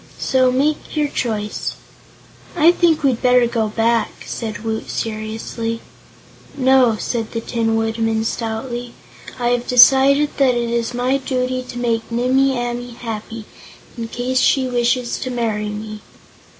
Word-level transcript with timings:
So 0.17 0.51
make 0.51 0.95
your 0.97 1.07
choice." 1.09 1.75
"I 2.55 2.71
think 2.71 3.03
we'd 3.03 3.21
better 3.21 3.45
go 3.45 3.67
back," 3.67 4.23
said 4.25 4.63
Woot 4.63 4.89
seriously 4.89 5.79
"No," 6.57 6.95
said 6.99 7.33
the 7.33 7.39
Tin 7.39 7.75
Woodman, 7.75 8.25
stoutly, 8.25 8.93
"I 9.37 9.49
have 9.49 9.67
decided 9.67 10.35
that 10.37 10.55
it's 10.55 10.95
my 10.95 11.17
duty 11.17 11.61
to 11.69 11.77
make 11.77 12.11
Nimmie 12.11 12.57
Amee 12.57 12.95
happy, 12.99 13.45
in 13.95 14.07
case 14.07 14.39
she 14.39 14.65
wishes 14.67 15.19
to 15.19 15.29
marry 15.29 15.69
me." 15.69 16.01